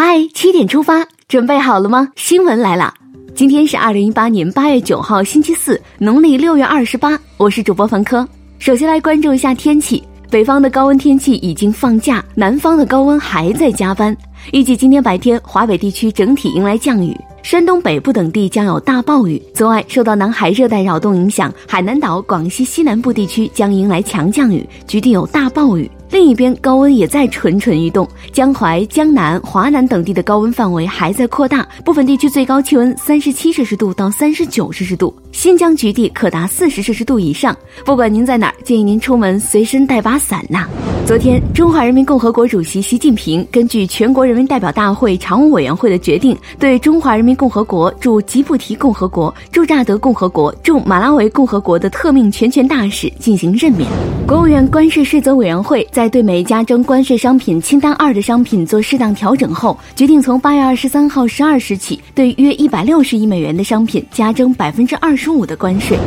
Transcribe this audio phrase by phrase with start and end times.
[0.00, 2.08] 嗨，七点出发，准备好了吗？
[2.14, 2.94] 新闻来了，
[3.34, 7.18] 今天是二零一八年八月九号，星期四，农历六月二十八。
[7.36, 8.24] 我是主播凡科。
[8.60, 10.00] 首先来关注一下天气，
[10.30, 14.16] 北方的高温天气已经放假，南方的高温还在加班。
[14.52, 17.12] 预计今天白天，华北地区整体迎来降雨，
[17.42, 19.42] 山东北部等地将有大暴雨。
[19.52, 25.90] 此外，受到南海热带扰动影响，海南岛、广西西南部地区将迎来强降雨，局地有大暴雨。
[26.10, 37.54] 另一边，高温也在蠢蠢欲动，江淮、江南、华南等地的高温范围还在扩大，部分地区最高气温三十七摄氏度到三十九摄氏度，新疆局地可达四十摄氏度以上。
[37.84, 40.66] 不管您在哪儿，建议您出门随身带把伞呐。
[41.06, 53.88] 昨天，中华人民共和国主席习近平根据全国人民代表大会常务委员会的决定，对中华人民共和国驻吉布提共和国、驻乍得共和国、驻马拉维共和国的特命全权大使进行任免。
[54.26, 65.98] 国务院关税税则委员会在对美加征关税商品清单二的商品做适当调整后，决定从八月二十三号十二时起，对约一百六十亿美元的商品加征百分之二十五的关税。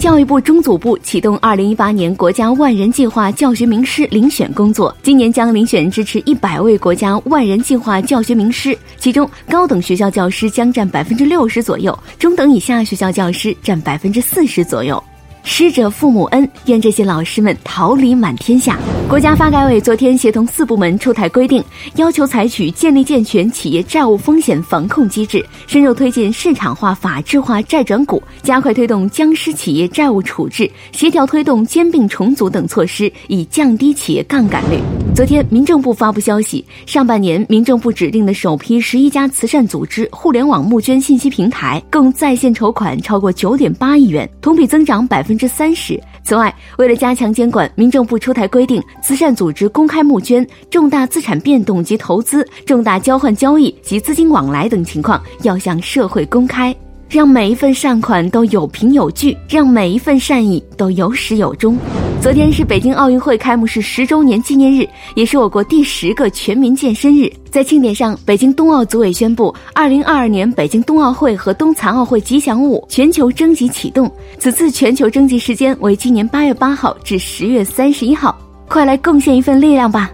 [0.00, 15.02] 教育部中组部启动二零一八年国家万人计划教学名师遴选工作，今年将遴选支持一百位国家万人计划教学名师，其中高等学校教师将占百分之六十左右，中等以下学校教师占百分之四十左右。
[15.48, 18.76] 师者父母恩，愿这些老师们桃李满天下。
[19.08, 21.62] 国家发改委昨天协同四部门出台规定，
[21.94, 34.80] 要求采取建立健全企业债务风险防控机制，深入推进市场化、法治化债转股，加快推动僵尸企业债务处置，协调推动兼并重组等措施，以降低企业杠杆率。
[35.14, 45.35] 昨天，民政部发布消息，上半年民政部指定的首批十一家慈善组织互联网募捐信息平台，共在线筹款超过九点八亿元，同比增长百分。
[45.36, 46.00] 之三十。
[46.24, 56.74] 此外，为了加强监管，民政部出台规定，慈善组织公开募捐、重大资产变动及投资、重大交换交易及资金往来等情况，要向社会公开。
[57.08, 61.78] 让每一份善款都有凭有据，让每一份善意都有始有终。
[62.26, 67.30] 昨天是北京奥运会开幕式十周年纪念日，也是我国第十个全民健身日。
[67.52, 74.10] 在庆典上，北京冬奥组委宣布，二零二二年北京冬奥会和冬残奥会吉祥物全球征集启动。
[74.40, 80.10] 此次全球征集时间为今年八月八号至十月三十一号，快来贡献一份力量吧！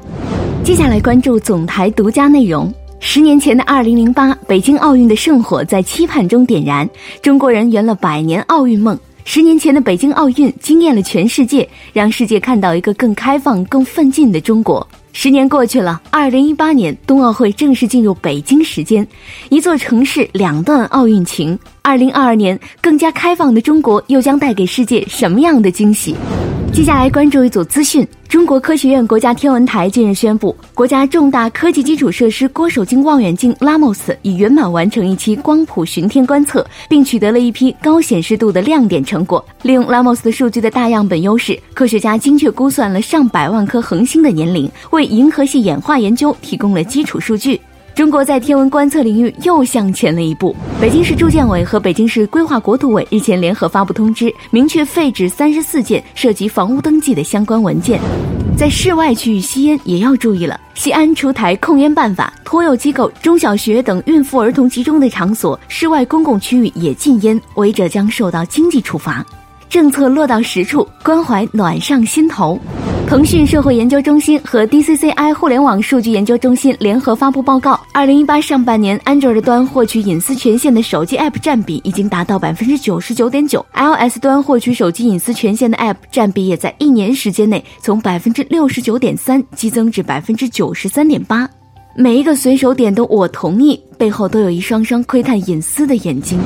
[0.63, 2.71] 接下来关注总台独家内容。
[3.01, 6.87] 十年前的二零零八，北京奥运的圣火在期盼中点燃，
[7.23, 8.99] 中国人圆了百年奥运梦。
[9.25, 14.87] 十年前的北京奥运惊艳了全世界，让世界看到一个更开放、更奋进的中国。
[15.13, 19.07] 十年过去了，二零一八年冬奥会正式进入北京时间，
[19.49, 21.59] 一座城市两段奥运情。
[21.83, 26.15] 二零二二年，更加开放的中国又将带给世界什么样的惊喜？
[26.73, 28.07] 接下来关注一组资讯。
[28.27, 39.45] 中国科学院国家天文台近日宣布，国家重大科技基础设施郭守敬望远镜拉莫斯已圆满完成一期光谱巡天观测，并取得了一批高显示度的亮点成果。
[39.61, 47.61] 利用拉莫斯的数据的大样本优势，科学家精确估算了上百万颗恒星的年龄，为银河系演化研究提供了基础数据。
[47.95, 50.57] 中国在天文观测领域又向前了一步。
[50.81, 58.01] 北京市住建委和北京市规划国土委日前联合发布通知，明确废止三十四件涉及房屋登记的相关文件。
[58.57, 60.59] 在室外区域吸烟也要注意了。
[60.75, 69.25] 西安出台控烟办法，托幼机构、中小学等孕妇儿童集中的场所、室外公共区域也禁烟，违者将受到经济处罚。
[69.69, 72.59] 政策落到实处，关怀暖上心头。
[73.13, 91.47] 腾讯社会研究中心和 DCCI 互联网数据研究中心联合发布报告，二零一八上半年，Android 端获取隐私权限的手机 App 占比已经达到百分之九十九点九，iOS 端获取手机隐私权限的 App 占比也在一年时间内从百分之六十九点三激增至百分之九十三点八。
[91.95, 96.41] 每一个随手点的“我同意”背后，都有一双双窥探隐私的眼睛。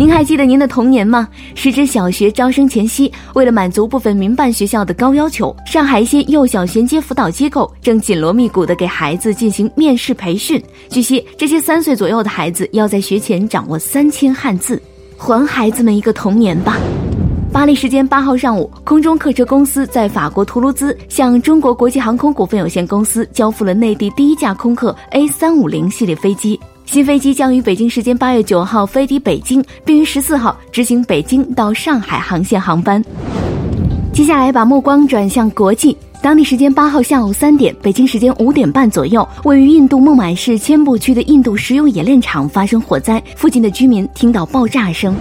[0.00, 1.28] 您还记得您的童年吗？
[1.54, 10.58] 时值小学招生前夕，为了满足部分民办学校的高要求，上海一些幼小衔接辅导机构正紧锣密鼓地给孩子进行面试培训。
[10.88, 14.80] 据悉，这些三岁左右的孩子要在学前掌握三千汉字，
[15.18, 16.78] 还孩子们一个童年吧。
[17.52, 26.58] 巴黎时间八号上午，空中客车公司在法国图卢兹向中国国际航空股份有限公司交付了内地第一架空客 A 三五零系列飞机。
[26.90, 33.00] 新飞机将于北京时间八月九号飞抵北京，并于十四号执行北京到上海航线航班。
[34.12, 35.96] 接下来，把目光转向国际。
[36.20, 45.14] 当地时间八号下午三点，北京时间五点半左右，位于印度孟买市千步区的印度石油冶炼厂发生火灾，附近的居民听到爆炸声。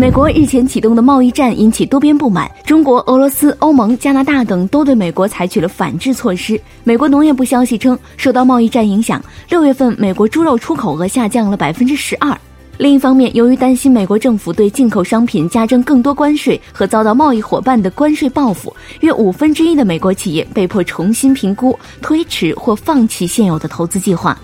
[0.00, 6.58] 美国日前启动的贸易战引起多边不满，中国、俄罗斯、欧盟、加拿大等都对美国采取了反制措施。
[6.84, 12.34] 美国农业部消息称，受到贸易战影响，六月份美国猪肉出口额下降了百分之十二。
[12.78, 24.34] 另一方面，由于担心美国政府对进口商品加征更多关税和遭到贸易伙伴的关税报复，约五分之一的美国企业被迫重新评估、推迟或放弃现有的投资计划。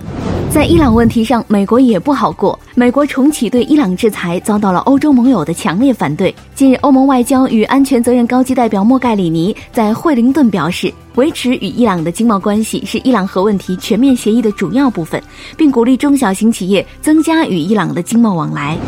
[0.57, 2.59] 在伊朗问题上，美国也不好过。
[2.75, 6.35] 美国重启对伊朗制裁，遭到了欧洲盟友的强烈反对。
[6.55, 10.91] 近日，欧盟外交与安全责任高级代表莫盖里尼在惠灵顿表示。
[11.17, 15.23] 维持与伊朗的经贸关系是伊朗核问题全面协议的主要部分，
[15.59, 18.79] 并鼓励中小型企业增加与伊朗的经贸往来。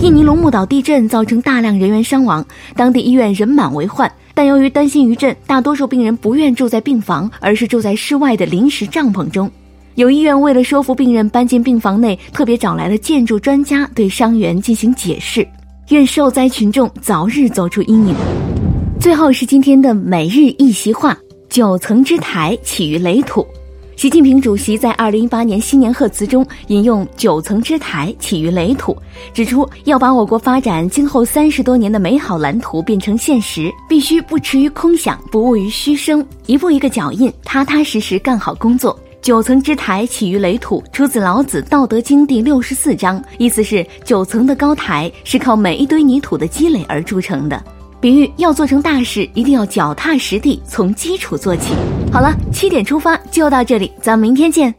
[0.00, 2.42] 印尼龙目岛地震造成大量人员伤亡，
[2.74, 9.50] 当地医院人满为患，但由于担心余震，大多数病人不愿住在病房，而是住在室外的临时帐篷中。
[9.98, 15.44] 有医院为了说服病人搬进病房内，特别找来了建筑专家对伤员进行解释。
[15.88, 18.14] 愿受灾群众早日走出阴影。
[19.00, 21.18] 最后是今天的每日一席话。
[21.48, 23.44] 九层之台起于垒土，
[23.96, 28.96] 习近平主席在二零一八年新年贺词中引用“九层之台起于垒土”，
[29.34, 38.96] 指出要把我国发展今后三十多年的美好蓝图变成现实，必须不驰于空想，不骛于虚声，一步一个脚印，踏踏实实干好工作。
[39.20, 47.62] 九层之台起于垒土，出自老子《道德经》第六十四章，意思是九层的高台是靠每一堆泥土的积累而铸成的。
[48.00, 51.74] 比喻要做成大事，一定要脚踏实地，从基础做起。
[52.12, 54.74] 好了，七点出发就到这里，咱们明天见。